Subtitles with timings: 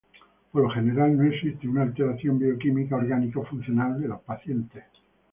[0.51, 4.83] Por lo general no existe una alteración bioquímica, orgánica o funcional de los pacientes.